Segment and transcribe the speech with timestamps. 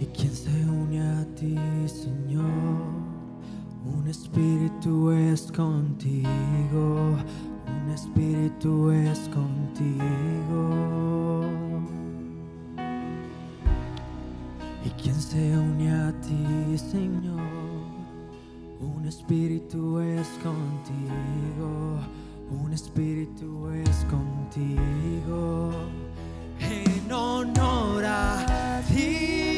[0.00, 2.44] ¿Y quién se une a ti, Señor?
[3.84, 7.16] Un espíritu es contigo,
[7.66, 10.70] un espíritu es contigo.
[14.84, 17.40] ¿Y quién se une a ti, Señor?
[18.80, 21.98] Un espíritu es contigo,
[22.62, 25.72] un espíritu es contigo.
[26.60, 29.57] En honor a ti,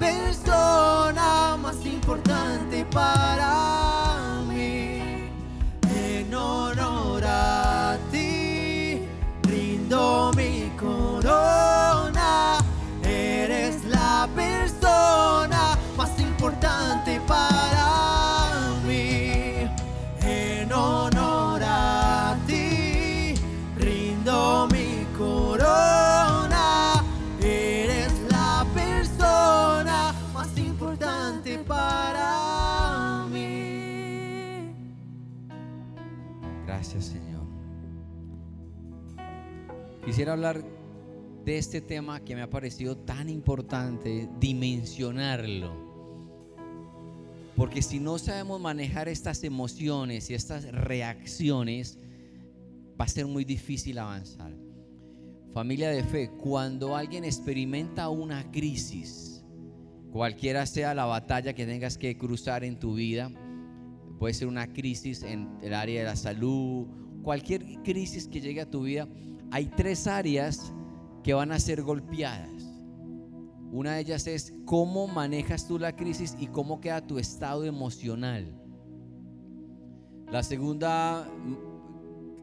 [0.00, 3.79] persona más importante para
[40.20, 40.62] Quisiera hablar
[41.46, 45.72] de este tema que me ha parecido tan importante, dimensionarlo.
[47.56, 51.98] Porque si no sabemos manejar estas emociones y estas reacciones,
[53.00, 54.52] va a ser muy difícil avanzar.
[55.54, 59.42] Familia de fe, cuando alguien experimenta una crisis,
[60.12, 63.30] cualquiera sea la batalla que tengas que cruzar en tu vida,
[64.18, 66.86] puede ser una crisis en el área de la salud,
[67.22, 69.08] cualquier crisis que llegue a tu vida,
[69.50, 70.72] hay tres áreas
[71.22, 72.50] que van a ser golpeadas.
[73.72, 78.52] Una de ellas es cómo manejas tú la crisis y cómo queda tu estado emocional.
[80.30, 81.28] La segunda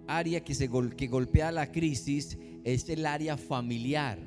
[0.08, 4.19] área que, se que golpea la crisis es el área familiar.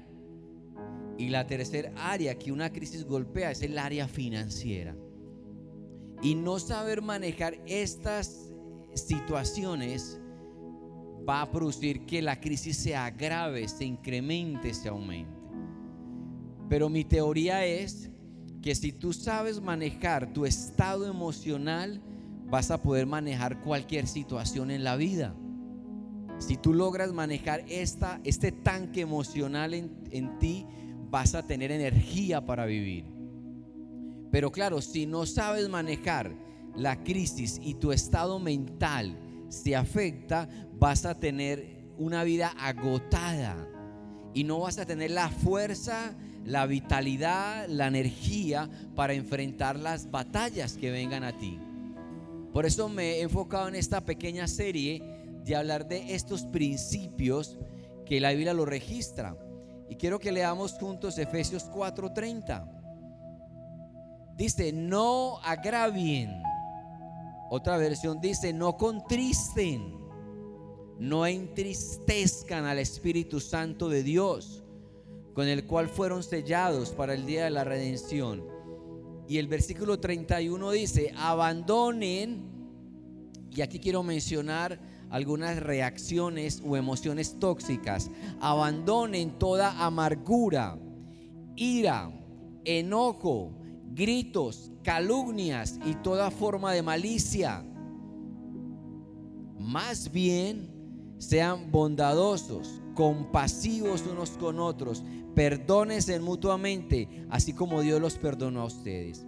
[1.16, 4.96] Y la tercera área que una crisis golpea es el área financiera.
[6.22, 8.52] Y no saber manejar estas
[8.94, 10.19] situaciones
[11.28, 15.38] va a producir que la crisis se agrave, se incremente, se aumente.
[16.68, 18.10] Pero mi teoría es
[18.62, 22.00] que si tú sabes manejar tu estado emocional,
[22.48, 25.34] vas a poder manejar cualquier situación en la vida.
[26.38, 30.66] Si tú logras manejar esta, este tanque emocional en, en ti,
[31.10, 33.04] vas a tener energía para vivir.
[34.30, 36.34] Pero claro, si no sabes manejar
[36.76, 39.18] la crisis y tu estado mental
[39.50, 43.68] se afecta, vas a tener una vida agotada
[44.32, 46.14] y no vas a tener la fuerza,
[46.46, 51.58] la vitalidad, la energía para enfrentar las batallas que vengan a ti.
[52.52, 55.02] Por eso me he enfocado en esta pequeña serie
[55.44, 57.58] de hablar de estos principios
[58.06, 59.36] que la Biblia lo registra.
[59.88, 62.76] Y quiero que leamos juntos Efesios 4:30.
[64.36, 66.42] Dice, no agravien.
[67.52, 69.98] Otra versión dice, no contristen,
[71.00, 74.62] no entristezcan al Espíritu Santo de Dios,
[75.34, 78.44] con el cual fueron sellados para el día de la redención.
[79.26, 82.52] Y el versículo 31 dice, abandonen,
[83.50, 84.80] y aquí quiero mencionar
[85.10, 90.78] algunas reacciones o emociones tóxicas, abandonen toda amargura,
[91.56, 92.12] ira,
[92.64, 93.59] enojo,
[93.90, 97.64] gritos, calumnias y toda forma de malicia.
[99.58, 100.70] Más bien
[101.18, 109.26] sean bondadosos, compasivos unos con otros, perdónense mutuamente, así como Dios los perdonó a ustedes.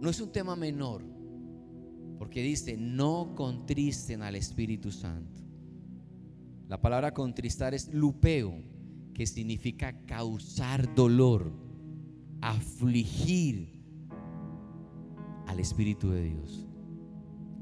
[0.00, 1.02] No es un tema menor,
[2.18, 5.40] porque dice, no contristen al Espíritu Santo.
[6.68, 8.54] La palabra contristar es lupeo,
[9.14, 11.52] que significa causar dolor,
[12.40, 13.80] afligir
[15.46, 16.66] al Espíritu de Dios.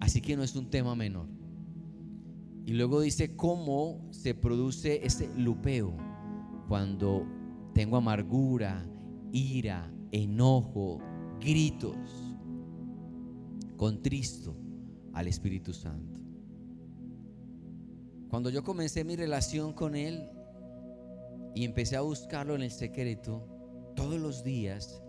[0.01, 1.27] Así que no es un tema menor.
[2.67, 5.97] Y luego dice cómo se produce ese lupeo
[6.69, 7.27] cuando
[7.73, 8.87] tengo amargura,
[9.33, 11.01] ira, enojo,
[11.41, 11.97] gritos,
[13.77, 14.55] contristo
[15.15, 16.21] al Espíritu Santo.
[18.29, 20.29] Cuando yo comencé mi relación con Él
[21.55, 23.58] y empecé a buscarlo en el secreto,
[23.99, 25.03] todos los días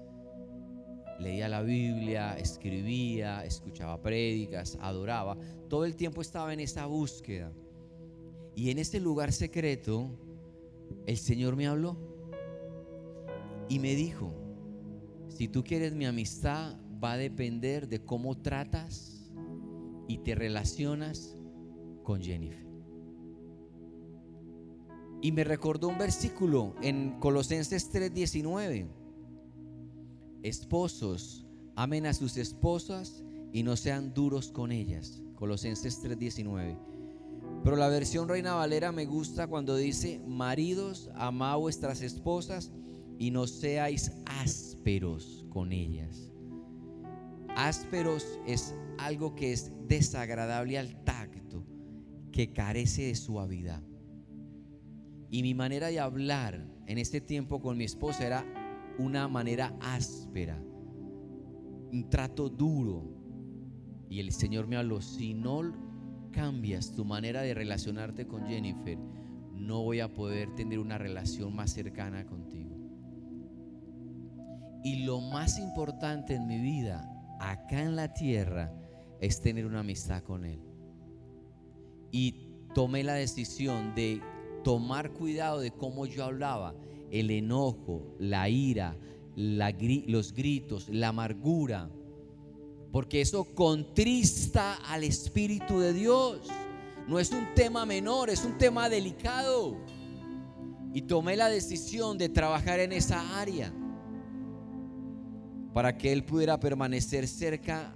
[1.19, 5.37] leía la Biblia, escribía, escuchaba prédicas, adoraba.
[5.69, 7.53] Todo el tiempo estaba en esa búsqueda.
[8.55, 10.09] Y en este lugar secreto,
[11.05, 11.97] el Señor me habló
[13.69, 14.33] y me dijo,
[15.27, 19.31] si tú quieres mi amistad, va a depender de cómo tratas
[20.07, 21.37] y te relacionas
[22.01, 22.68] con Jennifer.
[25.21, 28.87] Y me recordó un versículo en Colosenses 3:19.
[30.43, 31.45] Esposos,
[31.75, 35.21] amen a sus esposas y no sean duros con ellas.
[35.35, 36.77] Colosenses 3:19.
[37.63, 42.71] Pero la versión Reina Valera me gusta cuando dice, maridos, amad vuestras esposas
[43.17, 46.31] y no seáis ásperos con ellas.
[47.57, 51.65] Ásperos es algo que es desagradable al tacto,
[52.31, 53.83] que carece de suavidad.
[55.29, 58.45] Y mi manera de hablar en este tiempo con mi esposa era
[58.97, 60.59] una manera áspera,
[61.91, 63.03] un trato duro.
[64.09, 65.71] Y el Señor me habló, si no
[66.31, 68.97] cambias tu manera de relacionarte con Jennifer,
[69.53, 72.75] no voy a poder tener una relación más cercana contigo.
[74.83, 77.07] Y lo más importante en mi vida,
[77.39, 78.73] acá en la tierra,
[79.19, 80.61] es tener una amistad con Él.
[82.11, 84.21] Y tomé la decisión de
[84.63, 86.75] tomar cuidado de cómo yo hablaba,
[87.11, 88.95] el enojo, la ira,
[89.35, 91.89] los gritos, la amargura,
[92.91, 96.47] porque eso contrista al Espíritu de Dios.
[97.07, 99.77] No es un tema menor, es un tema delicado.
[100.93, 103.71] Y tomé la decisión de trabajar en esa área
[105.73, 107.95] para que Él pudiera permanecer cerca,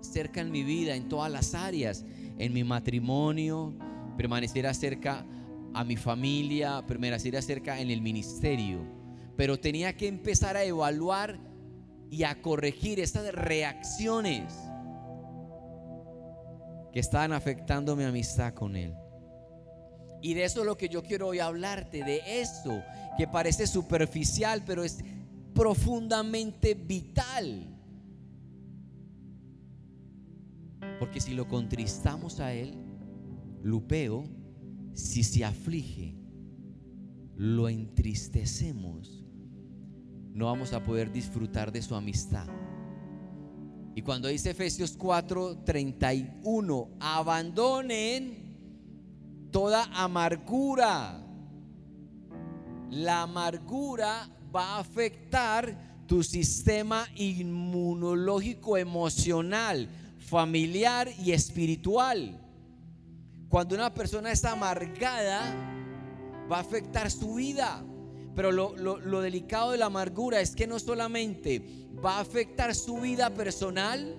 [0.00, 2.04] cerca en mi vida, en todas las áreas,
[2.38, 3.74] en mi matrimonio,
[4.16, 5.24] permaneciera cerca
[5.74, 8.80] a mi familia, permanecer acerca en el ministerio.
[9.36, 11.38] Pero tenía que empezar a evaluar
[12.10, 14.54] y a corregir estas reacciones
[16.92, 18.94] que estaban afectando mi amistad con Él.
[20.22, 22.82] Y de eso es lo que yo quiero hoy hablarte, de eso
[23.18, 25.00] que parece superficial, pero es
[25.54, 27.68] profundamente vital.
[31.00, 32.74] Porque si lo contristamos a Él,
[33.62, 34.24] Lupeo,
[34.94, 36.14] si se aflige,
[37.36, 39.24] lo entristecemos,
[40.32, 42.48] no vamos a poder disfrutar de su amistad.
[43.96, 48.44] Y cuando dice Efesios 4, 31, abandonen
[49.50, 51.20] toda amargura.
[52.90, 59.88] La amargura va a afectar tu sistema inmunológico emocional,
[60.18, 62.43] familiar y espiritual.
[63.54, 65.54] Cuando una persona está amargada,
[66.50, 67.84] va a afectar su vida.
[68.34, 71.62] Pero lo, delicado de la amargura es que no solamente
[72.04, 74.16] va a afectar su vida personal,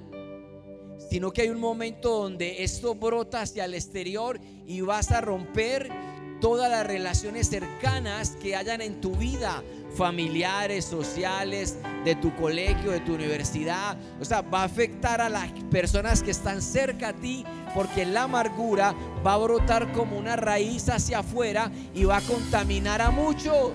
[1.10, 5.92] sino que hay un momento donde esto brota hacia el exterior y vas a romper
[6.40, 9.62] todas las relaciones cercanas que hayan en tu vida,
[9.98, 13.98] familiares, sociales, de tu colegio, de tu universidad.
[14.22, 17.44] O sea, va a afectar a las personas que están cerca a ti
[17.74, 18.94] porque la amargura
[19.26, 23.74] va a brotar como una raíz hacia afuera y va a contaminar a muchos.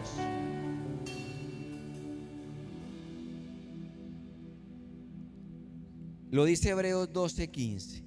[6.31, 8.05] Lo dice Hebreos 12:15.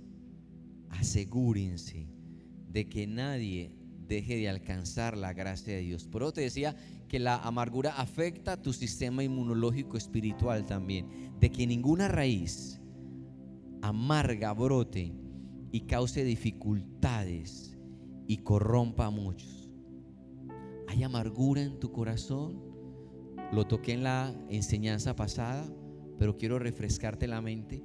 [0.90, 2.08] Asegúrense
[2.70, 3.76] de que nadie
[4.08, 6.08] deje de alcanzar la gracia de Dios.
[6.08, 6.76] Por eso te decía
[7.14, 11.32] que la amargura afecta tu sistema inmunológico espiritual también.
[11.40, 12.82] De que ninguna raíz
[13.84, 15.14] amarga brote
[15.72, 17.78] y cause dificultades
[18.26, 19.70] y corrompa a muchos.
[20.88, 22.60] ¿Hay amargura en tu corazón?
[23.52, 25.72] Lo toqué en la enseñanza pasada,
[26.18, 27.84] pero quiero refrescarte la mente.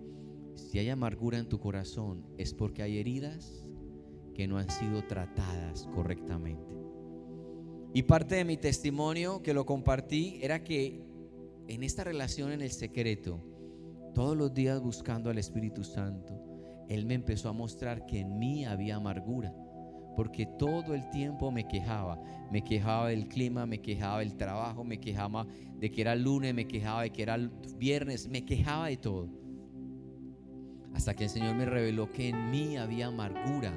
[0.55, 3.67] Si hay amargura en tu corazón es porque hay heridas
[4.35, 6.78] que no han sido tratadas correctamente.
[7.95, 11.01] Y parte de mi testimonio que lo compartí era que
[11.69, 13.41] en esta relación en el secreto,
[14.15, 16.35] todos los días buscando al Espíritu Santo,
[16.89, 19.55] él me empezó a mostrar que en mí había amargura,
[20.17, 24.99] porque todo el tiempo me quejaba, me quejaba del clima, me quejaba del trabajo, me
[24.99, 25.47] quejaba
[25.79, 27.39] de que era lunes, me quejaba de que era
[27.77, 29.29] viernes, me quejaba de todo.
[30.95, 33.73] Hasta que el Señor me reveló que en mí había amargura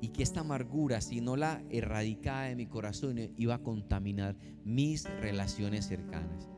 [0.00, 5.04] y que esta amargura, si no la erradicaba de mi corazón, iba a contaminar mis
[5.20, 6.48] relaciones cercanas.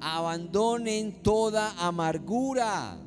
[0.00, 2.98] Abandonen toda amargura.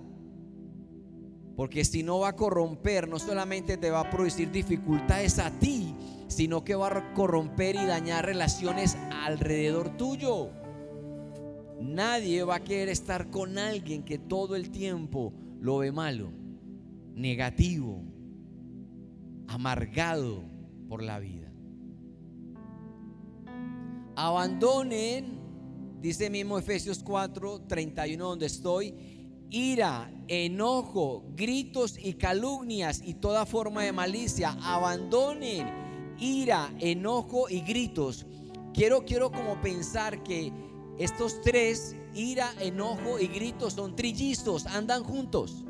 [1.58, 5.94] Porque si no va a corromper, no solamente te va a producir dificultades a ti,
[6.28, 10.52] sino que va a corromper y dañar relaciones alrededor tuyo.
[11.82, 16.32] Nadie va a querer estar con alguien que todo el tiempo lo ve malo,
[17.14, 18.04] negativo,
[19.48, 20.44] amargado
[20.88, 21.52] por la vida.
[24.16, 25.40] Abandonen,
[26.02, 28.96] dice mismo Efesios 4, 31, donde estoy,
[29.50, 34.58] ira, enojo, gritos y calumnias y toda forma de malicia.
[34.62, 35.68] Abandonen
[36.20, 38.26] ira, enojo y gritos.
[38.74, 40.52] Quiero, quiero como pensar que
[40.98, 45.65] estos tres, ira, enojo y gritos, son trillizos, andan juntos.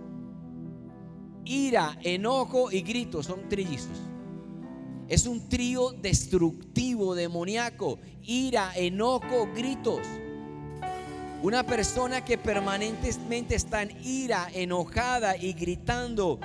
[1.45, 3.97] Ira, enojo y gritos son trillizos.
[5.07, 7.99] Es un trío destructivo, demoníaco.
[8.23, 10.01] Ira, enojo, gritos.
[11.43, 16.39] Una persona que permanentemente está en ira, enojada y gritando,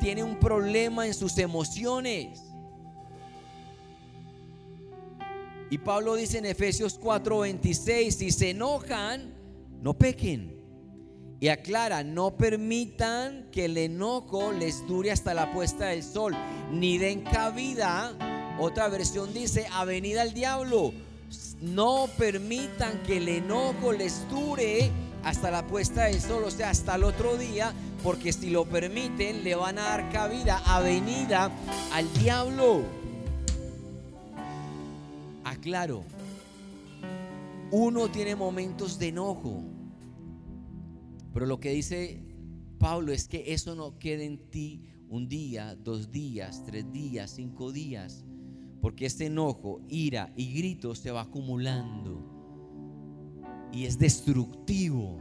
[0.00, 2.42] tiene un problema en sus emociones.
[5.68, 9.34] Y Pablo dice en Efesios 4:26, si se enojan,
[9.82, 10.55] no pequen.
[11.38, 16.34] Y aclara, no permitan que el enojo les dure hasta la puesta del sol,
[16.72, 18.56] ni den cabida.
[18.58, 20.94] Otra versión dice, avenida al diablo.
[21.60, 24.90] No permitan que el enojo les dure
[25.24, 29.44] hasta la puesta del sol, o sea, hasta el otro día, porque si lo permiten,
[29.44, 31.50] le van a dar cabida, avenida
[31.92, 32.82] al diablo.
[35.44, 36.02] Aclaro,
[37.72, 39.62] uno tiene momentos de enojo,
[41.36, 42.22] pero lo que dice
[42.78, 47.72] Pablo es que eso no quede en ti un día, dos días, tres días, cinco
[47.72, 48.24] días,
[48.80, 52.24] porque este enojo, ira y grito se va acumulando
[53.70, 55.18] y es destructivo.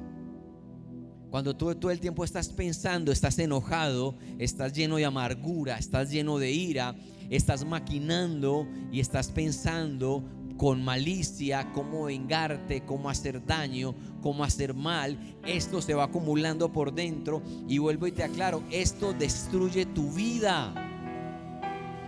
[1.31, 6.37] Cuando tú todo el tiempo estás pensando, estás enojado, estás lleno de amargura, estás lleno
[6.37, 6.95] de ira,
[7.29, 10.23] estás maquinando y estás pensando
[10.57, 13.95] con malicia cómo vengarte, cómo hacer daño,
[14.25, 17.43] cómo hacer mal, esto se va acumulando por dentro.
[17.67, 20.84] Y vuelvo y te aclaro, esto destruye tu vida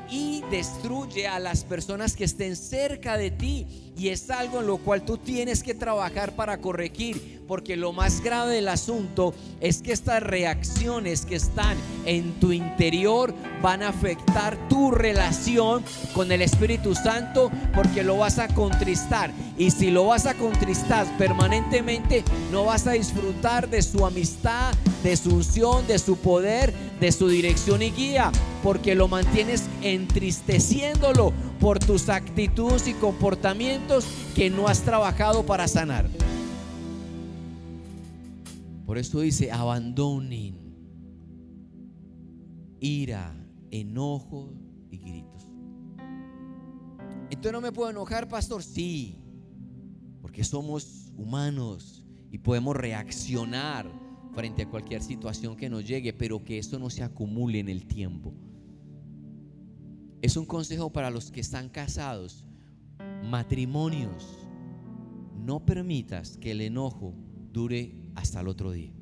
[0.10, 3.68] y destruye a las personas que estén cerca de ti.
[3.98, 7.42] Y es algo en lo cual tú tienes que trabajar para corregir.
[7.48, 13.34] Porque lo más grave del asunto es que estas reacciones que están en tu interior
[13.62, 15.84] van a afectar tu relación
[16.14, 19.32] con el Espíritu Santo porque lo vas a contristar.
[19.58, 24.74] Y si lo vas a contristar permanentemente, no vas a disfrutar de su amistad,
[25.04, 28.32] de su unción, de su poder, de su dirección y guía.
[28.64, 36.10] Porque lo mantienes entristeciéndolo por tus actitudes y comportamientos que no has trabajado para sanar.
[38.86, 40.68] Por eso dice, abandonen
[42.80, 43.36] ira,
[43.72, 44.54] enojo
[44.90, 45.50] y gritos.
[47.30, 48.64] Entonces no me puedo enojar, pastor.
[48.64, 49.22] Sí,
[50.22, 53.92] porque somos humanos y podemos reaccionar
[54.38, 57.88] frente a cualquier situación que nos llegue, pero que esto no se acumule en el
[57.88, 58.36] tiempo.
[60.22, 62.46] Es un consejo para los que están casados,
[63.24, 64.48] matrimonios.
[65.44, 67.16] No permitas que el enojo
[67.52, 68.94] dure hasta el otro día.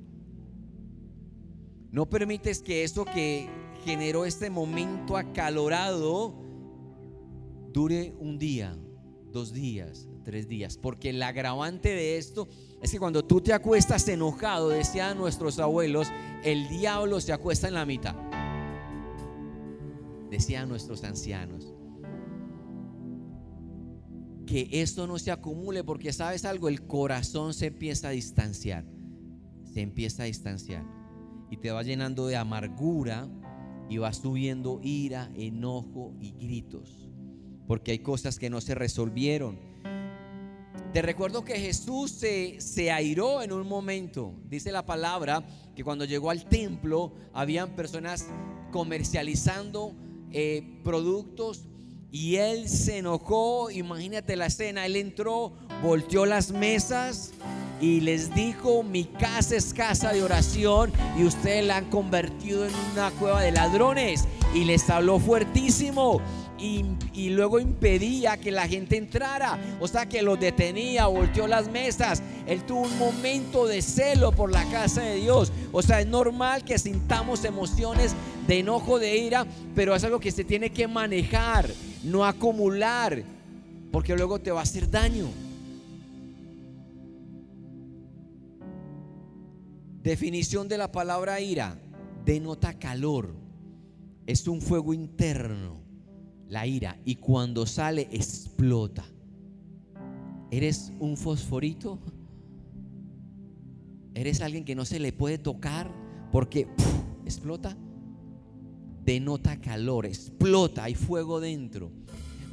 [1.92, 3.50] No permites que eso que
[3.84, 6.34] generó este momento acalorado
[7.74, 8.78] dure un día,
[9.34, 10.78] dos días, tres días.
[10.78, 12.48] Porque el agravante de esto
[12.86, 16.08] es que cuando tú te acuestas enojado, decían nuestros abuelos,
[16.44, 18.16] el diablo se acuesta en la mitad.
[20.30, 21.74] Decían nuestros ancianos.
[24.46, 28.86] Que esto no se acumule porque sabes algo, el corazón se empieza a distanciar
[29.76, 30.86] se empieza a distanciar
[31.52, 33.28] y te va llenando de amargura
[33.90, 37.10] y va subiendo ira, enojo y gritos,
[37.68, 39.60] porque hay cosas que no se resolvieron.
[40.94, 44.34] Te recuerdo que Jesús se, se airó en un momento.
[44.50, 45.44] Dice la palabra
[45.76, 48.28] que cuando llegó al templo habían personas
[48.72, 49.94] comercializando
[50.32, 51.66] eh, productos
[52.12, 53.70] y él se enojó.
[53.72, 54.86] Imagínate la escena.
[54.86, 55.54] Él entró,
[55.84, 57.34] volteó las mesas
[57.82, 62.74] y les dijo, mi casa es casa de oración y ustedes la han convertido en
[62.94, 64.26] una cueva de ladrones.
[64.56, 66.20] Y les habló fuertísimo.
[66.58, 72.24] Y, luego impedía que la gente entrara, o sea que los detenía, volteó las mesas.
[72.48, 75.52] Él tuvo un momento de celo por la casa de Dios.
[75.72, 78.16] O sea, es normal que sintamos emociones
[78.48, 79.46] de enojo, de ira,
[79.76, 81.70] pero es algo que se tiene que manejar,
[82.04, 83.22] no acumular,
[83.92, 85.28] porque luego te va a hacer daño.
[90.02, 91.78] Definición de la palabra ira.
[92.24, 93.45] Denota calor.
[94.26, 95.84] Es un fuego interno.
[96.48, 97.00] La ira.
[97.06, 99.06] Y cuando sale explota.
[100.52, 102.00] ¿Eres un fosforito?
[104.14, 105.94] ¿Eres alguien que no se le puede tocar
[106.32, 106.68] porque
[107.26, 107.76] explota?
[109.04, 111.92] Denota calor, explota, hay fuego dentro.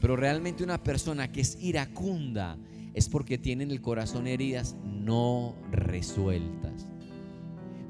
[0.01, 2.59] Pero realmente una persona que es iracunda
[2.95, 6.92] es porque tiene en el corazón heridas no resueltas.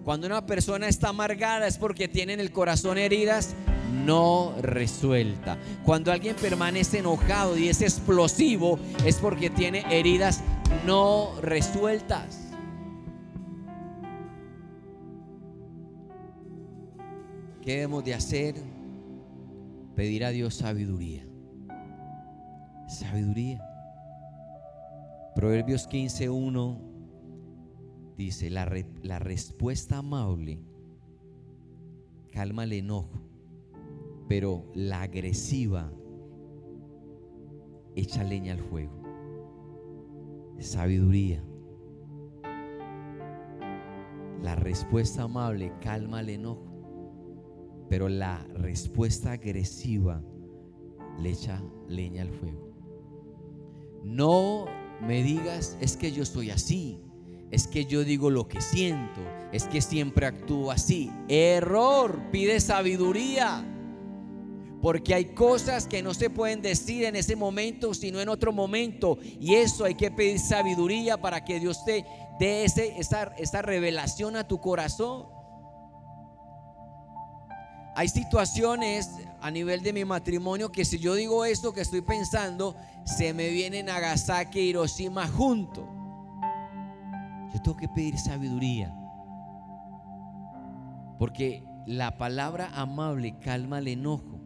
[0.04, 3.54] Cuando una persona está amargada es porque tiene en el corazón heridas
[4.04, 5.58] no resuelta.
[5.84, 10.42] Cuando alguien permanece enojado y es explosivo es porque tiene heridas
[10.86, 12.48] no resueltas.
[17.62, 18.56] ¿Qué debemos de hacer?
[19.94, 21.24] Pedir a Dios sabiduría.
[22.88, 23.62] Sabiduría.
[25.36, 26.91] Proverbios 15.1
[28.16, 28.70] dice, la,
[29.02, 30.60] la respuesta amable
[32.32, 33.20] calma el enojo,
[34.28, 35.92] pero la agresiva
[37.94, 39.02] echa leña al fuego.
[40.58, 41.42] Sabiduría.
[44.42, 46.72] La respuesta amable calma el enojo,
[47.88, 50.22] pero la respuesta agresiva
[51.18, 52.72] le echa leña al fuego.
[54.04, 54.66] No
[55.00, 57.00] me digas, es que yo soy así,
[57.52, 59.20] es que yo digo lo que siento,
[59.52, 61.12] es que siempre actúo así.
[61.28, 63.68] Error, pide sabiduría.
[64.80, 69.18] Porque hay cosas que no se pueden decir en ese momento, sino en otro momento.
[69.38, 72.06] Y eso hay que pedir sabiduría para que Dios te
[72.40, 75.26] dé ese, esa, revelación a tu corazón.
[77.94, 79.10] Hay situaciones
[79.42, 83.50] a nivel de mi matrimonio que si yo digo esto que estoy pensando, se me
[83.50, 86.01] viene Nagasaki e Hiroshima junto.
[87.52, 88.94] Yo tengo que pedir sabiduría.
[91.18, 94.40] Porque la palabra amable calma el enojo,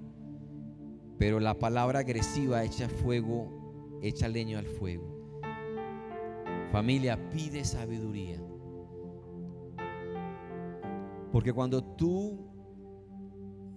[1.18, 5.40] pero la palabra agresiva echa fuego, echa leño al fuego.
[6.72, 8.40] Familia, pide sabiduría.
[11.32, 12.45] Porque cuando tú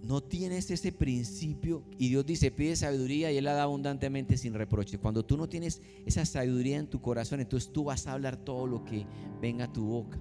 [0.10, 4.56] no tienes ese principio y Dios dice, pide sabiduría y Él la da abundantemente sin
[4.56, 4.98] reproche.
[4.98, 8.66] Cuando tú no tienes esa sabiduría en tu corazón, entonces tú vas a hablar todo
[8.66, 9.06] lo que
[9.40, 10.18] venga a tu boca,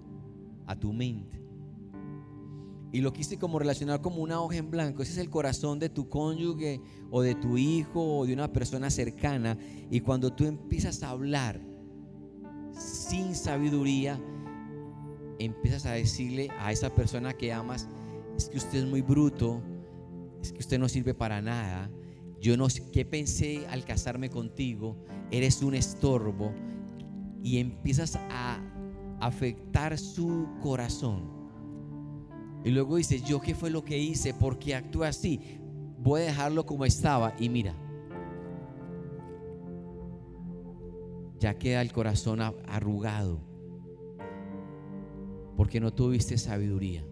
[0.66, 1.40] a tu mente.
[2.92, 5.02] Y lo quise como relacionar como una hoja en blanco.
[5.02, 8.90] Ese es el corazón de tu cónyuge o de tu hijo o de una persona
[8.90, 9.56] cercana.
[9.90, 11.62] Y cuando tú empiezas a hablar
[12.72, 14.20] sin sabiduría,
[15.38, 17.88] empiezas a decirle a esa persona que amas,
[18.36, 19.62] es que usted es muy bruto,
[20.52, 21.90] que usted no sirve para nada,
[22.40, 24.96] yo no sé qué pensé al casarme contigo,
[25.30, 26.52] eres un estorbo.
[27.42, 28.60] Y empiezas a
[29.20, 31.38] afectar su corazón.
[32.64, 35.40] Y luego dices, yo qué fue lo que hice, por qué actúa así,
[35.98, 37.34] voy a dejarlo como estaba.
[37.38, 37.74] Y mira,
[41.38, 43.40] ya queda el corazón arrugado.
[45.56, 47.04] Porque no tuviste sabiduría.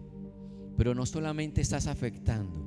[0.77, 2.66] Pero no solamente estás afectando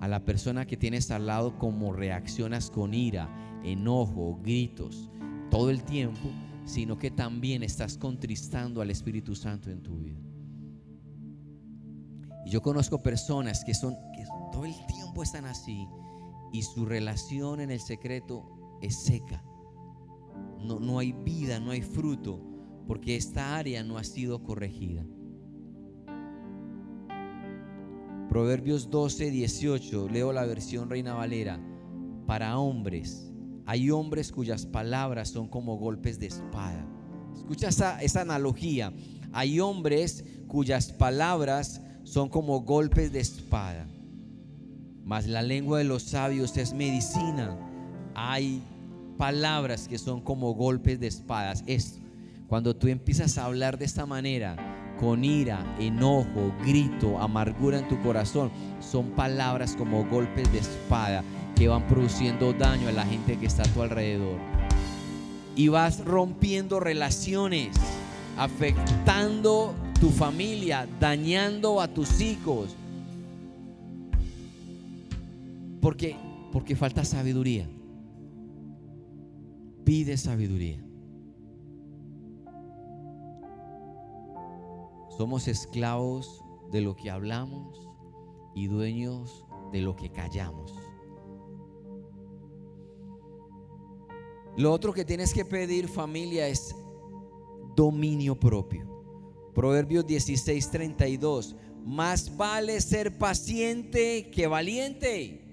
[0.00, 3.28] a la persona que tienes al lado como reaccionas con ira,
[3.64, 5.10] enojo, gritos,
[5.50, 6.30] todo el tiempo,
[6.64, 10.20] sino que también estás contristando al Espíritu Santo en tu vida.
[12.44, 15.86] Y yo conozco personas que son que todo el tiempo están así
[16.52, 19.42] y su relación en el secreto es seca.
[20.60, 22.40] No, no hay vida, no hay fruto,
[22.86, 25.04] porque esta área no ha sido corregida.
[28.28, 31.58] Proverbios 12, 18, leo la versión Reina Valera.
[32.26, 33.32] Para hombres,
[33.64, 36.86] hay hombres cuyas palabras son como golpes de espada.
[37.34, 38.92] Escucha esa, esa analogía.
[39.32, 43.86] Hay hombres cuyas palabras son como golpes de espada.
[45.04, 47.58] Mas la lengua de los sabios es medicina.
[48.14, 48.62] Hay
[49.16, 51.64] palabras que son como golpes de espadas.
[51.66, 51.98] Esto,
[52.46, 54.67] cuando tú empiezas a hablar de esta manera,
[54.98, 61.22] con ira, enojo, grito, amargura en tu corazón, son palabras como golpes de espada
[61.56, 64.38] que van produciendo daño a la gente que está a tu alrededor.
[65.56, 67.70] Y vas rompiendo relaciones,
[68.36, 72.76] afectando tu familia, dañando a tus hijos.
[75.80, 76.16] Porque
[76.52, 77.68] porque falta sabiduría.
[79.84, 80.87] Pide sabiduría.
[85.18, 87.90] Somos esclavos de lo que hablamos
[88.54, 90.72] y dueños de lo que callamos.
[94.56, 96.72] Lo otro que tienes que pedir familia es
[97.74, 99.50] dominio propio.
[99.56, 101.56] Proverbios 16, 32.
[101.84, 105.44] Más vale ser paciente que valiente.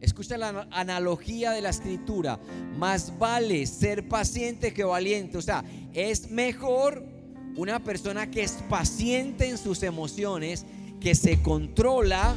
[0.00, 2.40] Escucha la analogía de la escritura.
[2.78, 5.36] Más vale ser paciente que valiente.
[5.36, 7.11] O sea, es mejor
[7.56, 10.64] una persona que es paciente en sus emociones,
[11.00, 12.34] que se controla,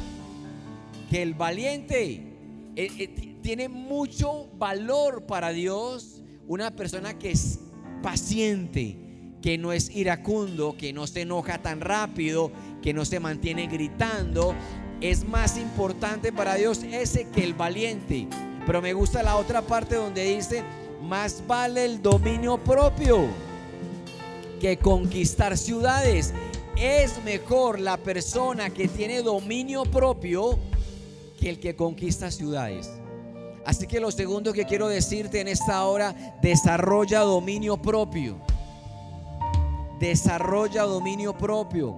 [1.10, 2.22] que el valiente
[2.76, 6.22] eh, eh, tiene mucho valor para Dios.
[6.46, 7.60] Una persona que es
[8.02, 8.96] paciente,
[9.40, 12.52] que no es iracundo, que no se enoja tan rápido,
[12.82, 14.54] que no se mantiene gritando,
[15.00, 18.28] es más importante para Dios ese que el valiente.
[18.66, 20.62] Pero me gusta la otra parte donde dice,
[21.02, 23.45] más vale el dominio propio
[24.60, 26.32] que conquistar ciudades.
[26.76, 30.58] Es mejor la persona que tiene dominio propio
[31.38, 32.90] que el que conquista ciudades.
[33.64, 38.38] Así que lo segundo que quiero decirte en esta hora, desarrolla dominio propio.
[39.98, 41.96] Desarrolla dominio propio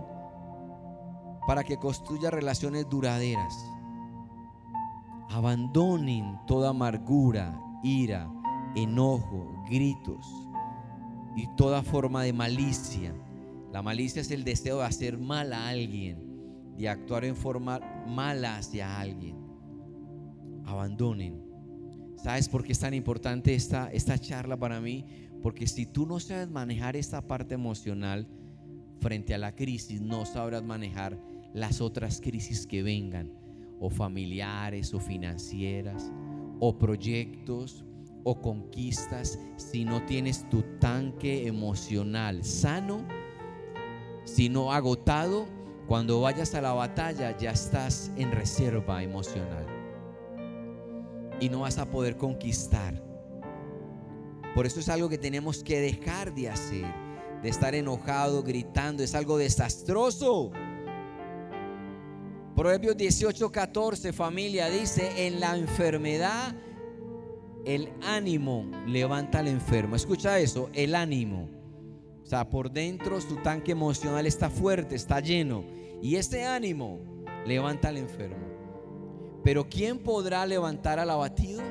[1.46, 3.54] para que construya relaciones duraderas.
[5.30, 8.30] Abandonen toda amargura, ira,
[8.74, 10.47] enojo, gritos
[11.38, 13.14] y toda forma de malicia.
[13.72, 16.18] La malicia es el deseo de hacer mal a alguien,
[16.76, 19.36] de actuar en forma mala hacia alguien.
[20.64, 21.40] Abandonen.
[22.16, 25.04] ¿Sabes por qué es tan importante esta, esta charla para mí?
[25.40, 28.26] Porque si tú no sabes manejar esta parte emocional
[29.00, 31.16] frente a la crisis, no sabrás manejar
[31.54, 33.32] las otras crisis que vengan,
[33.78, 36.10] o familiares, o financieras,
[36.58, 37.84] o proyectos,
[38.30, 43.06] o conquistas, si no tienes tu tanque emocional sano,
[44.24, 45.46] si no agotado,
[45.86, 49.64] cuando vayas a la batalla ya estás en reserva emocional
[51.40, 53.02] y no vas a poder conquistar.
[54.54, 56.84] Por eso es algo que tenemos que dejar de hacer,
[57.42, 60.50] de estar enojado, gritando, es algo desastroso.
[62.54, 66.54] Proverbios 18, 14, familia, dice, en la enfermedad
[67.68, 69.94] el ánimo levanta al enfermo.
[69.94, 71.50] Escucha eso, el ánimo.
[72.22, 75.64] O sea, por dentro su tanque emocional está fuerte, está lleno.
[76.00, 76.98] Y ese ánimo
[77.46, 78.46] levanta al enfermo.
[79.44, 81.62] Pero ¿quién podrá levantar al abatido?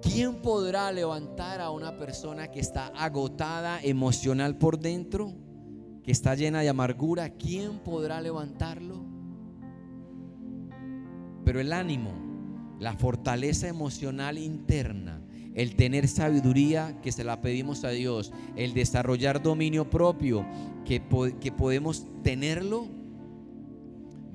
[0.00, 5.34] ¿Quién podrá levantar a una persona que está agotada emocional por dentro?
[6.02, 7.28] Que está llena de amargura.
[7.28, 9.04] ¿Quién podrá levantarlo?
[11.44, 12.29] Pero el ánimo,
[12.80, 15.20] la fortaleza emocional interna,
[15.54, 20.46] el tener sabiduría que se la pedimos a Dios, el desarrollar dominio propio
[20.86, 21.02] que,
[21.40, 22.88] que podemos tenerlo,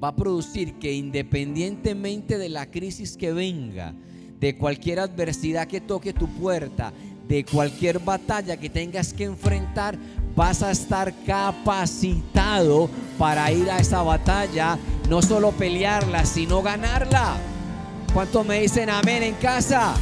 [0.02, 3.96] va a producir que independientemente de la crisis que venga,
[4.40, 6.94] de cualquier adversidad que toque tu puerta,
[7.28, 9.98] de cualquier batalla que tengas que enfrentar,
[10.36, 14.78] vas a estar capacitado para ir a esa batalla,
[15.10, 17.55] no solo pelearla, sino ganarla.
[18.16, 19.94] ¿Cuántos me dicen amén en casa?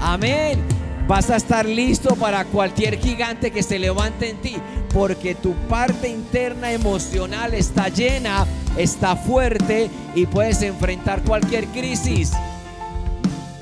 [0.00, 0.58] Amén.
[1.06, 4.56] Vas a estar listo para cualquier gigante que se levante en ti,
[4.92, 8.44] porque tu parte interna emocional está llena
[8.76, 12.32] está fuerte y puedes enfrentar cualquier crisis.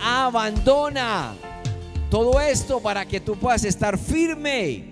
[0.02, 1.34] Abandona
[2.10, 4.84] todo esto para que tú puedas estar firme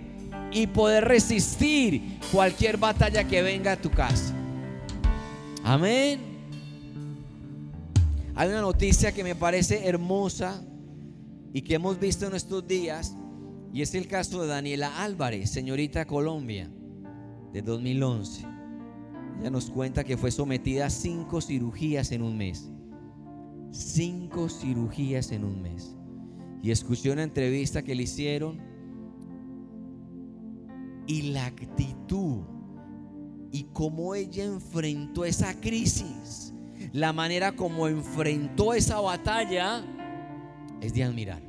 [0.51, 4.35] y poder resistir cualquier batalla que venga a tu casa.
[5.65, 6.32] Amén.
[8.35, 10.65] Hay una noticia que me parece hermosa
[11.53, 13.15] y que hemos visto en estos días
[13.73, 16.71] y es el caso de Daniela Álvarez, señorita Colombia,
[17.53, 18.47] de 2011.
[19.41, 22.71] Ella nos cuenta que fue sometida a cinco cirugías en un mes.
[23.71, 25.97] Cinco cirugías en un mes.
[26.63, 28.61] Y escuché una entrevista que le hicieron
[31.07, 32.43] y la actitud
[33.51, 36.52] y cómo ella enfrentó esa crisis,
[36.93, 39.85] la manera como enfrentó esa batalla,
[40.81, 41.43] es de admirar.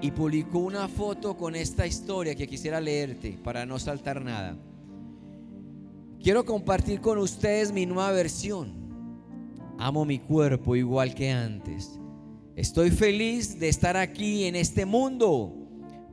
[0.00, 4.56] Y publicó una foto con esta historia que quisiera leerte para no saltar nada.
[6.22, 8.72] Quiero compartir con ustedes mi nueva versión.
[9.78, 11.98] Amo mi cuerpo igual que antes.
[12.54, 15.54] Estoy feliz de estar aquí en este mundo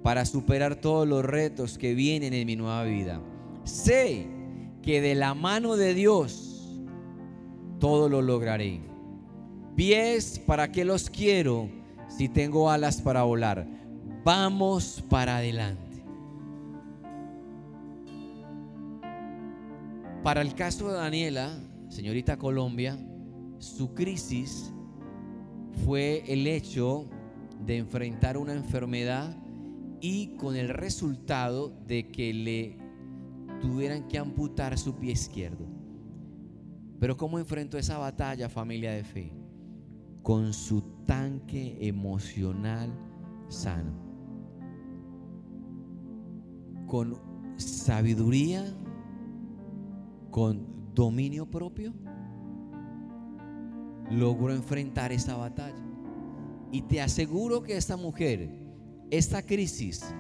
[0.04, 3.22] para superar todos los retos que vienen en mi nueva vida.
[3.64, 4.35] Sé
[4.86, 6.70] que de la mano de Dios
[7.80, 8.82] todo lo lograré.
[9.76, 11.68] Pies, ¿para qué los quiero
[12.08, 13.68] si tengo alas para volar?
[14.24, 15.82] Vamos para adelante.
[20.24, 22.96] Para el caso de Daniela, señorita Colombia,
[23.58, 24.72] su crisis
[25.84, 27.10] fue el hecho
[27.66, 29.36] de enfrentar una enfermedad
[30.00, 32.85] y con el resultado de que le
[33.66, 35.66] tuvieran que amputar su pie izquierdo.
[37.00, 39.34] Pero ¿cómo enfrentó esa batalla familia de fe?
[40.22, 42.92] Con su tanque emocional
[43.48, 43.94] sano.
[46.88, 47.20] Con
[47.58, 48.64] sabiduría
[50.30, 51.94] con dominio propio,
[54.12, 55.82] logró enfrentar esa batalla.
[56.74, 58.50] Y te aseguro que esta mujer,
[59.12, 60.14] esta crisis,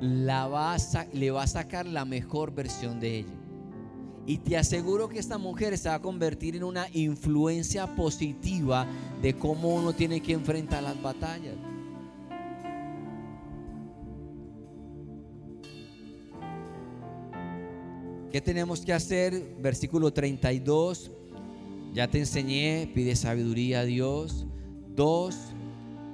[0.00, 0.78] la va a
[1.12, 3.32] le va a sacar la mejor versión de ella.
[4.26, 8.86] Y te aseguro que esta mujer se va a convertir en una influencia positiva
[9.22, 11.54] de cómo uno tiene que enfrentar las batallas.
[18.32, 19.56] ¿Qué tenemos que hacer?
[19.60, 21.12] Versículo 32.
[21.94, 24.44] Ya te enseñé, pide sabiduría a Dios.
[24.94, 25.36] Dos,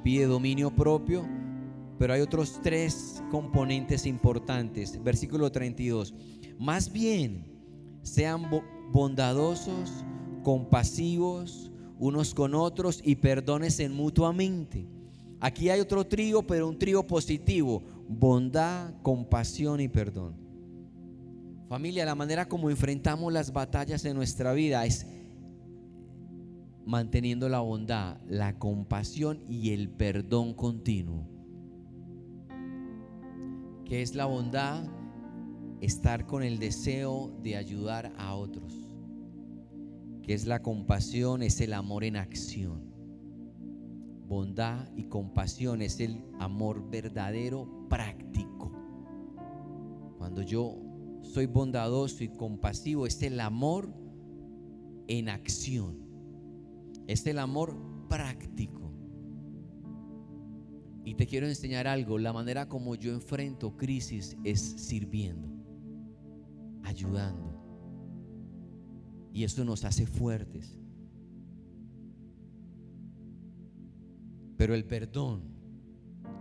[0.04, 1.26] pide dominio propio.
[2.02, 5.00] Pero hay otros tres componentes importantes.
[5.04, 6.12] Versículo 32.
[6.58, 7.46] Más bien,
[8.02, 10.04] sean bo- bondadosos,
[10.42, 14.84] compasivos unos con otros y perdónense mutuamente.
[15.38, 17.84] Aquí hay otro trío, pero un trío positivo.
[18.08, 20.34] Bondad, compasión y perdón.
[21.68, 25.06] Familia, la manera como enfrentamos las batallas en nuestra vida es
[26.84, 31.31] manteniendo la bondad, la compasión y el perdón continuo.
[33.92, 34.84] ¿Qué es la bondad?
[35.82, 38.72] Estar con el deseo de ayudar a otros.
[40.22, 41.42] ¿Qué es la compasión?
[41.42, 42.90] Es el amor en acción.
[44.26, 48.72] Bondad y compasión es el amor verdadero práctico.
[50.16, 50.78] Cuando yo
[51.20, 53.92] soy bondadoso y compasivo, es el amor
[55.06, 55.98] en acción.
[57.08, 57.76] Es el amor
[58.08, 58.91] práctico.
[61.04, 62.18] Y te quiero enseñar algo.
[62.18, 65.48] La manera como yo enfrento crisis es sirviendo,
[66.82, 67.60] ayudando.
[69.32, 70.78] Y eso nos hace fuertes.
[74.56, 75.42] Pero el perdón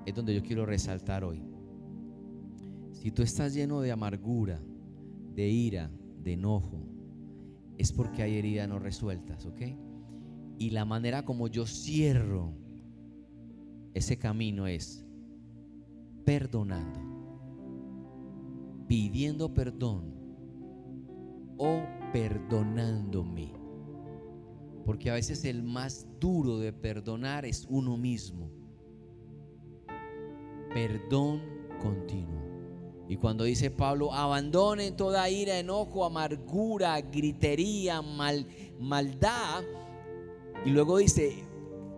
[0.05, 1.41] es donde yo quiero resaltar hoy.
[2.91, 4.61] Si tú estás lleno de amargura,
[5.33, 6.85] de ira, de enojo,
[7.77, 9.61] es porque hay heridas no resueltas, ¿ok?
[10.59, 12.53] Y la manera como yo cierro
[13.93, 15.05] ese camino es
[16.25, 16.99] perdonando,
[18.87, 20.13] pidiendo perdón
[21.57, 21.81] o
[22.13, 23.53] perdonándome.
[24.85, 28.49] Porque a veces el más duro de perdonar es uno mismo.
[30.73, 31.41] Perdón
[31.81, 32.41] continuo.
[33.07, 38.47] Y cuando dice Pablo, abandonen toda ira, enojo, amargura, gritería, mal,
[38.79, 39.63] maldad.
[40.65, 41.43] Y luego dice,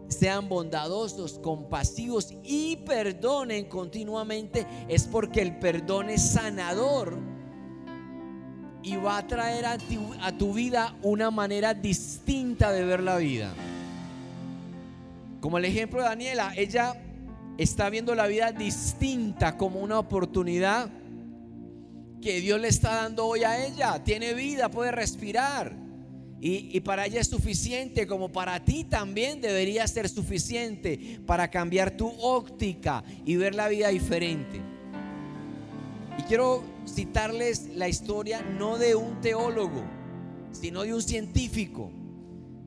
[0.08, 4.66] sean bondadosos, compasivos y perdonen continuamente.
[4.88, 7.18] Es porque el perdón es sanador
[8.84, 9.78] y va a traer a
[10.38, 13.54] tu, vida una manera distinta de ver la vida.
[15.40, 16.94] Como el ejemplo de Daniela, ella
[17.58, 20.90] está viendo la vida distinta como una oportunidad
[22.22, 24.04] que Dios le está dando hoy a ella.
[24.04, 25.83] Tiene vida, puede respirar.
[26.46, 32.10] Y, para ella es suficiente, como para ti también debería ser suficiente para cambiar tu
[32.20, 34.60] óptica y ver la vida diferente.
[36.20, 39.86] Y quiero citarles la historia no de un teólogo,
[40.52, 41.94] sino de un científico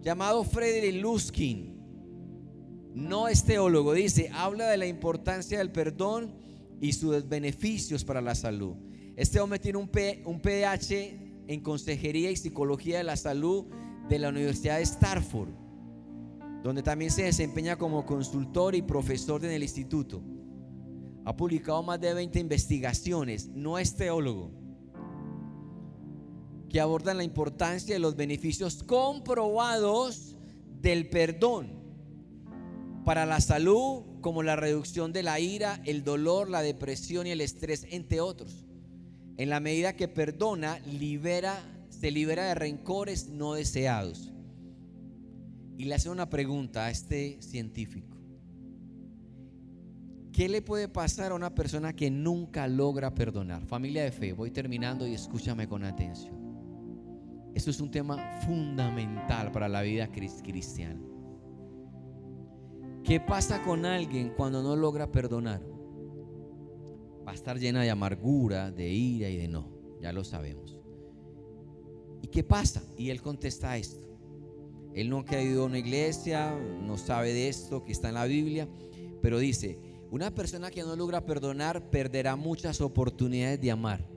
[0.01, 1.79] llamado Frederick Luskin.
[2.95, 6.35] No es teólogo, dice, habla de la importancia del perdón
[6.81, 8.75] y sus beneficios para la salud.
[9.17, 10.41] Este hombre tiene un, P, un
[11.49, 13.67] en Consejería y Psicología de la Salud
[14.09, 15.51] de la Universidad de Starford,
[16.63, 20.23] donde también se desempeña como consultor y profesor en el instituto.
[21.25, 24.51] Ha publicado más de 20 investigaciones, no es teólogo,
[26.69, 30.37] que abordan la importancia de los beneficios comprobados
[30.81, 31.77] del perdón
[33.05, 37.41] para la salud, como la reducción de la ira, el dolor, la depresión y el
[37.41, 38.66] estrés, entre otros.
[39.39, 41.59] En la medida que perdona, libera,
[41.91, 44.33] se libera de rencores no deseados.
[45.77, 48.17] Y le hace una pregunta a este científico.
[50.33, 53.65] ¿Qué le puede pasar a una persona que nunca logra perdonar?
[53.67, 56.35] Familia de fe, voy terminando y escúchame con atención.
[57.55, 61.01] Esto es un tema fundamental para la vida cristiana.
[63.03, 65.76] ¿Qué pasa con alguien cuando no logra perdonar?
[67.27, 69.69] Va a estar llena de amargura, de ira y de no.
[70.01, 70.79] Ya lo sabemos.
[72.23, 72.83] ¿Y qué pasa?
[72.97, 74.07] Y él contesta esto.
[74.95, 78.25] Él no ha ido a una iglesia, no sabe de esto que está en la
[78.25, 78.67] Biblia,
[79.21, 79.79] pero dice,
[80.11, 84.09] una persona que no logra perdonar perderá muchas oportunidades de amar.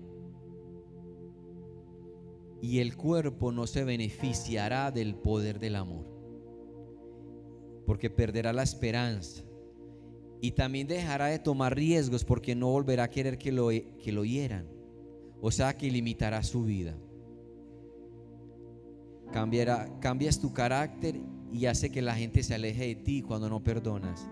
[2.61, 6.05] Y el cuerpo no se beneficiará del poder del amor.
[7.85, 9.43] Porque perderá la esperanza.
[10.41, 14.23] Y también dejará de tomar riesgos porque no volverá a querer que lo, que lo
[14.23, 14.67] hieran.
[15.41, 16.95] O sea que limitará su vida.
[19.31, 21.19] Cambias tu carácter
[21.51, 24.27] y hace que la gente se aleje de ti cuando no perdonas.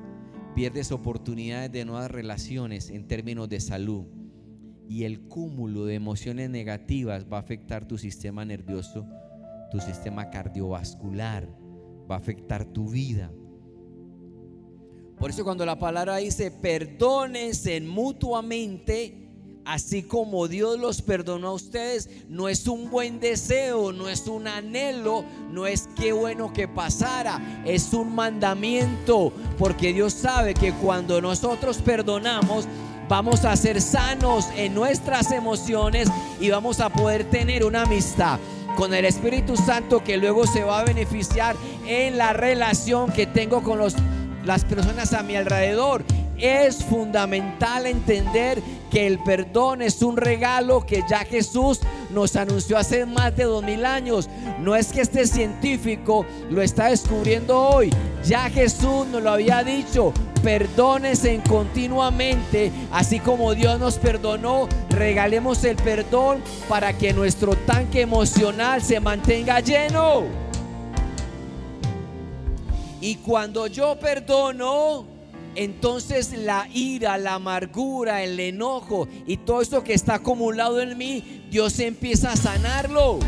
[0.56, 4.06] Pierdes oportunidades de nuevas relaciones en términos de salud
[4.90, 9.06] y el cúmulo de emociones negativas va a afectar tu sistema nervioso,
[9.70, 11.48] tu sistema cardiovascular,
[12.10, 13.32] va a afectar tu vida.
[15.20, 19.28] Por eso cuando la palabra dice perdónense mutuamente,
[19.66, 24.48] así como Dios los perdonó a ustedes, no es un buen deseo, no es un
[24.48, 31.20] anhelo, no es qué bueno que pasara, es un mandamiento, porque Dios sabe que cuando
[31.20, 32.66] nosotros perdonamos,
[33.10, 38.40] vamos a ser sanos en nuestras emociones y vamos a poder tener una amistad
[38.76, 41.56] con el Espíritu Santo que luego se va a beneficiar
[41.88, 43.96] en la relación que tengo con los,
[44.48, 46.04] las personas a mi alrededor.
[46.40, 51.82] Es fundamental entender que el perdón es un regalo que ya Jesús
[52.12, 54.30] nos anunció hace más de dos mil años.
[54.60, 57.92] No es que este científico lo está descubriendo hoy.
[58.24, 60.14] Ya Jesús nos lo había dicho.
[60.44, 64.70] Perdónense continuamente, así como Dios nos perdonó.
[64.92, 70.47] Regalemos el perdón para que nuestro tanque emocional se mantenga lleno.
[73.02, 75.06] Y cuando yo perdono,
[75.56, 81.46] entonces la ira, la amargura, el enojo y todo eso que está acumulado en mí,
[81.50, 83.20] Dios empieza a sanarlo.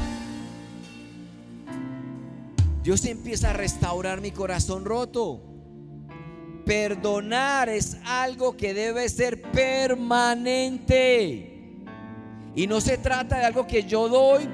[2.83, 5.41] Dios empieza a restaurar mi corazón roto.
[6.65, 10.75] Perdonar es algo que debe ser permanente.
[12.55, 14.49] Y no se trata de algo que yo doy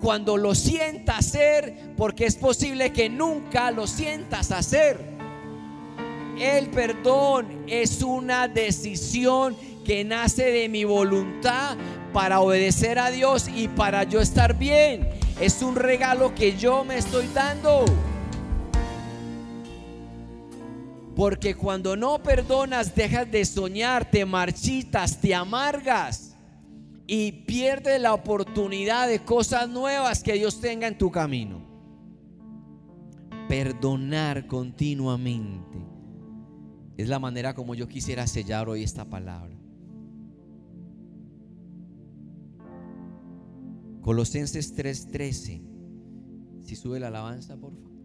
[0.00, 5.16] cuando lo sienta hacer, porque es posible que nunca lo sientas hacer.
[6.38, 11.76] El perdón es una decisión que nace de mi voluntad
[12.12, 15.08] para obedecer a Dios y para yo estar bien.
[15.40, 17.84] Es un regalo que yo me estoy dando.
[21.14, 26.35] Porque cuando no perdonas, dejas de soñar, te marchitas, te amargas
[27.06, 31.64] y pierdes la oportunidad de cosas nuevas que Dios tenga en tu camino.
[33.48, 35.78] Perdonar continuamente
[36.96, 39.54] es la manera como yo quisiera sellar hoy esta palabra.
[44.00, 45.62] Colosenses 3:13.
[46.62, 47.96] Si sube la alabanza, por favor.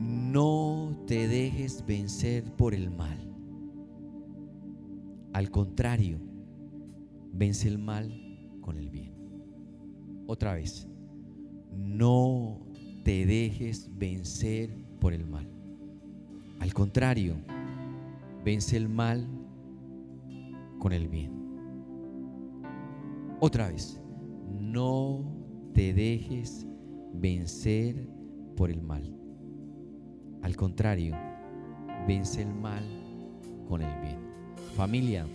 [0.00, 3.32] No te dejes vencer por el mal.
[5.32, 6.20] Al contrario,
[7.32, 8.12] vence el mal
[8.60, 9.14] con el bien.
[10.26, 10.88] Otra vez,
[11.72, 12.60] no
[13.04, 15.48] te dejes vencer por el mal.
[16.60, 17.34] Al contrario,
[18.44, 19.26] vence el mal
[20.78, 21.32] con el bien.
[23.40, 24.00] Otra vez,
[24.60, 25.24] no
[25.74, 26.66] te dejes
[27.14, 28.08] vencer
[28.56, 29.16] por el mal.
[30.42, 31.16] Al contrario,
[32.06, 32.84] vence el mal
[33.68, 34.18] con el bien.
[34.76, 35.26] Familia,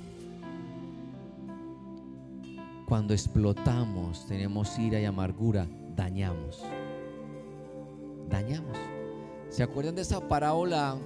[2.88, 6.64] cuando explotamos, tenemos ira y amargura, dañamos.
[8.30, 8.78] Dañamos.
[9.50, 10.98] ¿Se acuerdan de esa parábola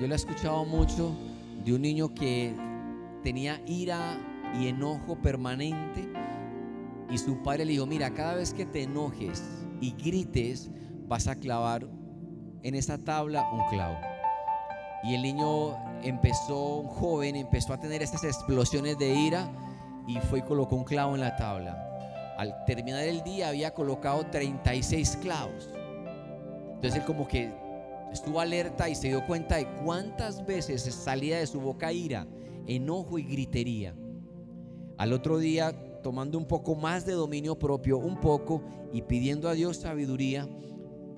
[0.00, 1.14] yo le he escuchado mucho
[1.62, 2.54] de un niño que
[3.22, 4.18] tenía ira
[4.58, 6.08] y enojo permanente
[7.10, 9.42] y su padre le dijo, mira, cada vez que te enojes
[9.82, 10.70] y grites,
[11.06, 11.86] vas a clavar
[12.62, 13.98] en esa tabla un clavo.
[15.04, 19.63] Y el niño empezó, un joven, empezó a tener estas explosiones de ira
[20.06, 21.80] y fue y colocó un clavo en la tabla.
[22.36, 25.70] Al terminar el día había colocado 36 clavos.
[26.74, 27.52] Entonces él como que
[28.12, 32.26] estuvo alerta y se dio cuenta de cuántas veces salía de su boca ira,
[32.66, 33.94] enojo y gritería.
[34.98, 38.62] Al otro día, tomando un poco más de dominio propio, un poco,
[38.92, 40.48] y pidiendo a Dios sabiduría,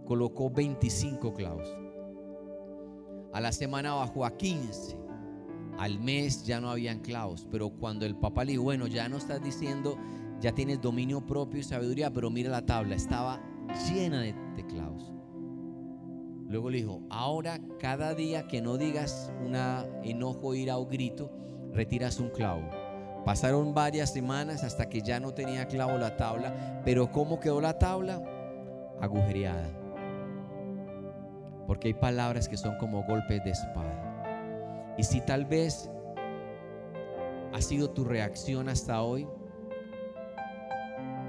[0.07, 1.69] colocó 25 clavos.
[3.33, 5.06] A la semana bajó a 15.
[5.79, 7.47] Al mes ya no habían clavos.
[7.51, 9.99] Pero cuando el papá le dijo, bueno, ya no estás diciendo,
[10.41, 13.41] ya tienes dominio propio y sabiduría, pero mira la tabla, estaba
[13.91, 15.13] llena de, de clavos.
[16.49, 21.31] Luego le dijo, ahora cada día que no digas una enojo, ira o grito,
[21.73, 22.63] retiras un clavo.
[23.25, 27.77] Pasaron varias semanas hasta que ya no tenía clavo la tabla, pero ¿cómo quedó la
[27.77, 28.23] tabla?
[29.01, 29.69] Agujereada.
[31.67, 34.06] Porque hay palabras que son como golpes de espada.
[34.97, 35.91] Y si tal vez
[37.53, 39.29] ha sido tu reacción hasta hoy,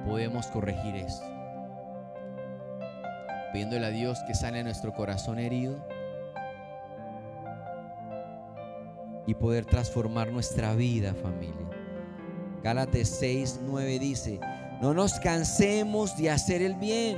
[0.06, 1.38] podemos corregir esto
[3.52, 5.84] pidiéndole a Dios que sane nuestro corazón herido
[9.26, 11.68] y poder transformar nuestra vida, familia.
[12.64, 14.40] Gálatas 6, 9 dice,
[14.82, 17.18] no nos cansemos de hacer el bien,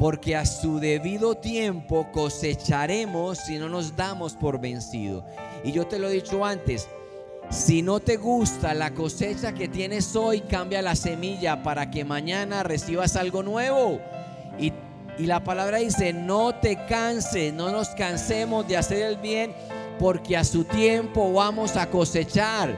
[0.00, 5.26] porque a su debido tiempo cosecharemos si no nos damos por vencido.
[5.62, 6.88] Y yo te lo he dicho antes,
[7.50, 12.62] Si no te gusta la cosecha que tienes hoy, cambia la semilla para que mañana
[12.62, 14.00] recibas algo nuevo.
[14.58, 14.72] Y,
[15.18, 19.52] la palabra dice, no te canses, no nos cansemos de hacer el bien,
[19.98, 22.74] porque a su tiempo vamos a cosechar.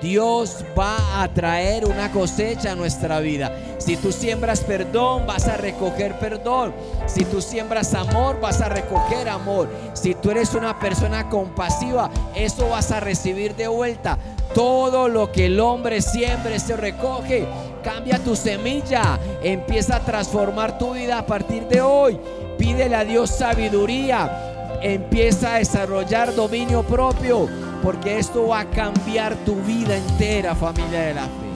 [0.00, 3.73] Dios va a traer una cosecha a nuestra vida.
[3.84, 6.74] Si tú siembras perdón, vas a recoger perdón.
[7.04, 9.68] Si tú siembras amor, vas a recoger amor.
[9.92, 14.16] Si tú eres una persona compasiva, eso vas a recibir de vuelta.
[14.54, 17.46] Todo lo que el hombre siembre se recoge.
[17.82, 19.20] Cambia tu semilla.
[19.42, 22.18] Empieza a transformar tu vida a partir de hoy.
[22.56, 24.78] Pídele a Dios sabiduría.
[24.80, 27.50] Empieza a desarrollar dominio propio
[27.82, 31.53] porque esto va a cambiar tu vida entera, familia de la fe.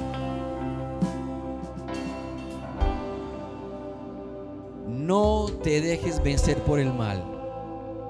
[5.09, 7.25] No te dejes vencer por el mal.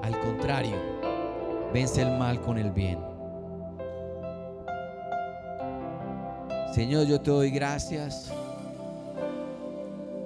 [0.03, 0.75] Al contrario,
[1.73, 2.99] vence el mal con el bien.
[6.73, 8.33] Señor, yo te doy gracias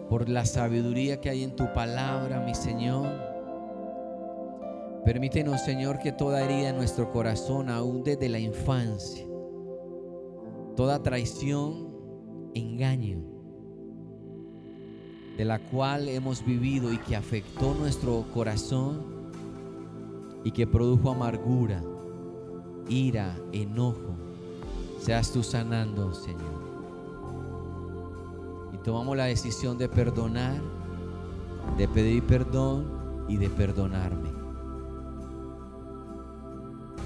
[0.10, 3.08] por la sabiduría que hay en tu palabra, mi Señor.
[5.06, 9.24] Permítenos, Señor, que toda herida en nuestro corazón, aún desde la infancia,
[10.76, 11.94] toda traición,
[12.56, 13.33] engaño,
[15.38, 19.02] de la cual hemos vivido y que afectó nuestro corazón
[20.44, 21.82] y que produjo amargura,
[22.90, 24.16] ira, enojo,
[25.00, 26.64] seas tú sanando, Señor.
[28.74, 30.62] Y tomamos la decisión de perdonar,
[31.78, 34.44] de pedir perdón y de perdonarme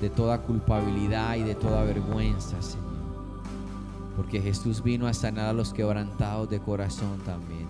[0.02, 2.86] de toda culpabilidad y de toda vergüenza, Señor.
[4.16, 7.68] Porque Jesús vino a sanar a los quebrantados de corazón también.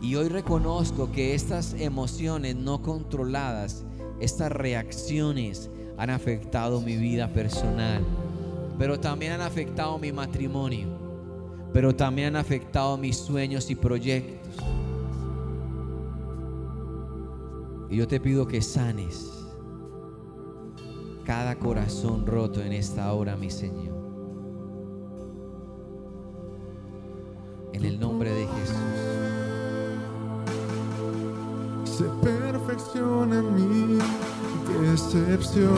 [0.00, 3.84] Y hoy reconozco que estas emociones no controladas,
[4.18, 8.02] estas reacciones han afectado mi vida personal,
[8.78, 10.88] pero también han afectado mi matrimonio,
[11.74, 14.54] pero también han afectado mis sueños y proyectos.
[17.90, 19.30] Y yo te pido que sanes
[21.26, 23.94] cada corazón roto en esta hora, mi Señor.
[27.74, 29.09] En el nombre de Jesús.
[32.00, 33.98] Se perfecciona en mí
[34.80, 35.76] decepción.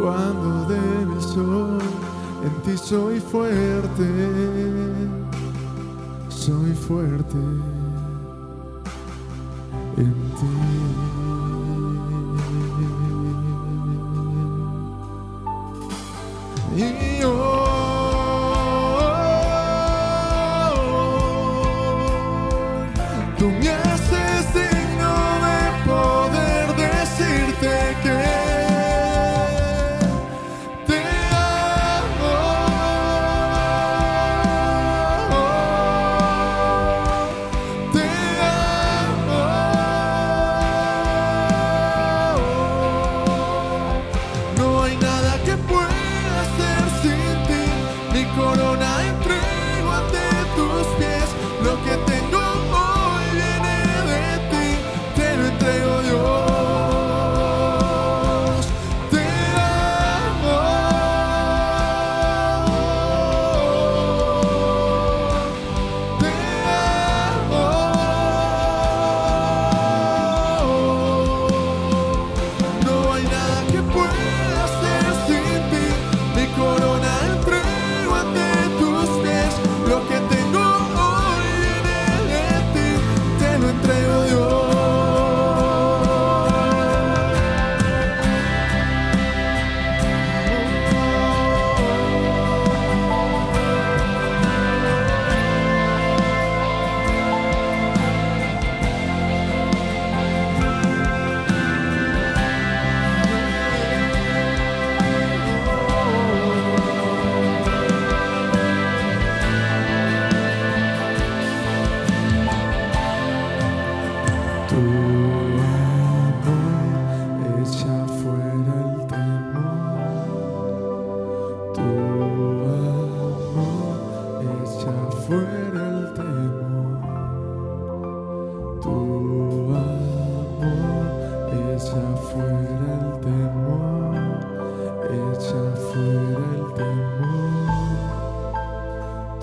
[0.00, 1.78] Cuando de sol,
[2.42, 4.08] en ti soy fuerte.
[6.28, 7.38] Soy fuerte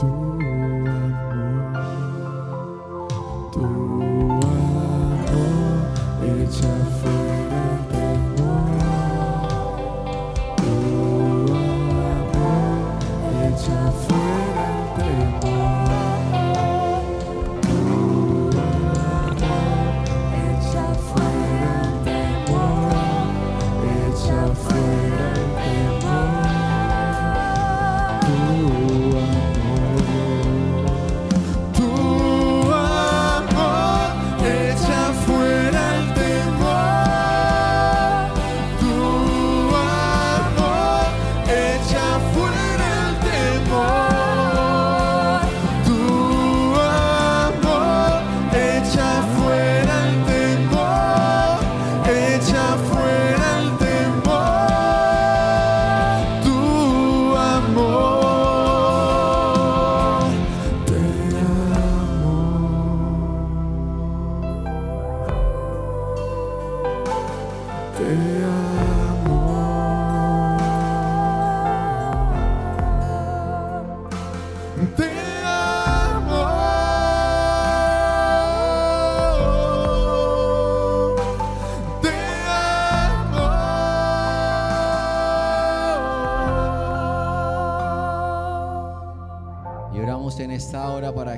[0.01, 0.30] ждет.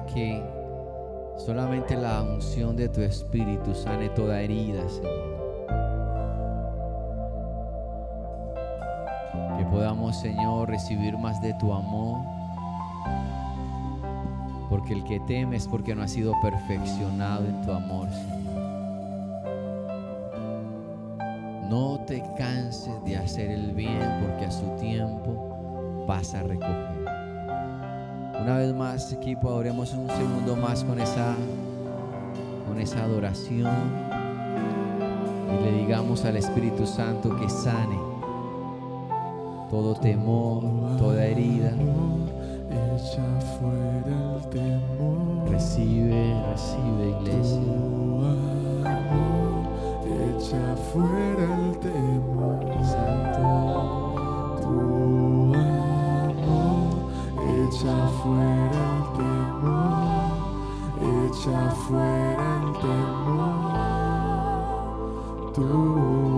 [0.01, 0.43] Que
[1.37, 5.33] solamente la unción de tu Espíritu sane toda herida, Señor.
[9.57, 12.21] Que podamos, Señor, recibir más de tu amor.
[14.69, 18.43] Porque el que teme es porque no ha sido perfeccionado en tu amor, Señor.
[21.69, 26.92] No te canses de hacer el bien porque a su tiempo vas a recoger.
[28.43, 31.33] Una vez más, equipo, oremos un segundo más con esa,
[32.67, 33.71] con esa adoración
[35.47, 37.97] y le digamos al Espíritu Santo que sane
[39.69, 40.61] todo temor,
[40.97, 41.71] toda herida.
[45.49, 47.61] Recibe, recibe, iglesia.
[50.35, 53.02] Echa fuera el temor.
[57.83, 60.37] Echa fuera el temor.
[61.25, 63.63] Echa fuera el temor.
[65.53, 66.32] Tu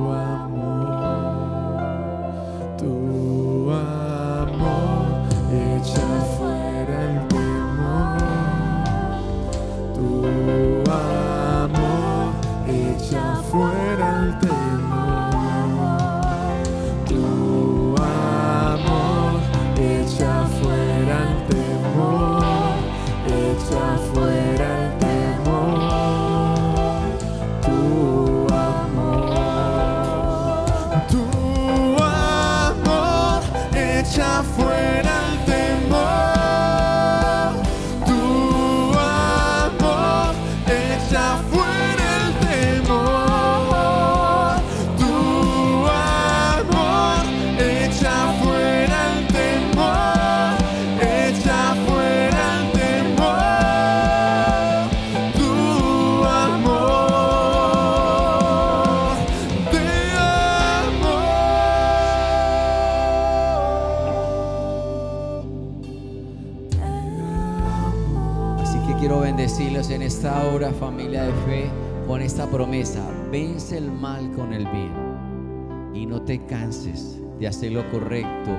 [73.37, 78.49] Vence el mal con el bien y no te canses de hacer lo correcto,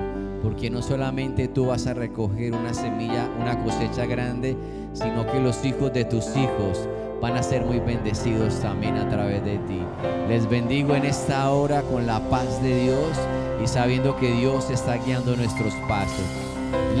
[0.43, 4.55] porque no solamente tú vas a recoger una semilla, una cosecha grande,
[4.93, 6.87] sino que los hijos de tus hijos
[7.19, 9.81] van a ser muy bendecidos también a través de ti.
[10.27, 13.17] Les bendigo en esta hora con la paz de Dios
[13.63, 16.27] y sabiendo que Dios está guiando nuestros pasos.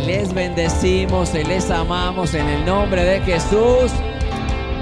[0.03, 3.91] Les bendecimos y les amamos en el nombre de Jesús.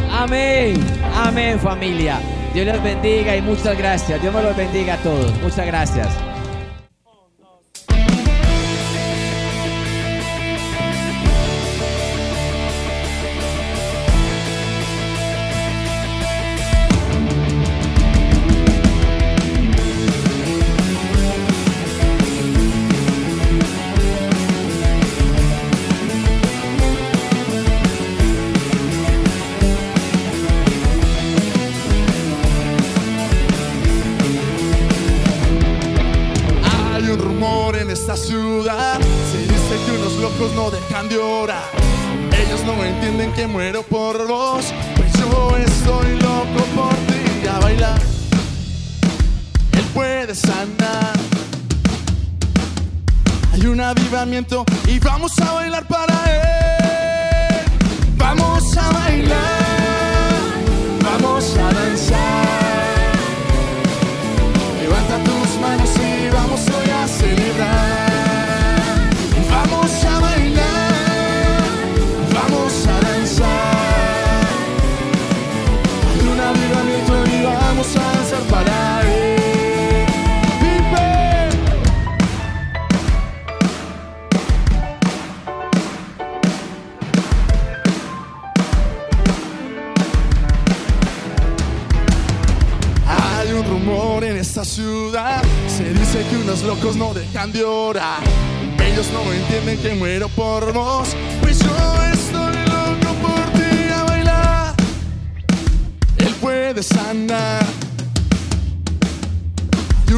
[0.09, 0.79] Amén.
[1.13, 2.21] Amén familia.
[2.55, 4.21] Dios les bendiga y muchas gracias.
[4.21, 5.29] Dios me los bendiga a todos.
[5.41, 6.07] Muchas gracias.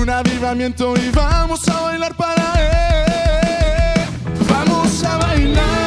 [0.08, 2.53] un avivamiento y vamos a bailar para
[3.95, 4.01] él.
[4.47, 5.86] Vamos a bailar.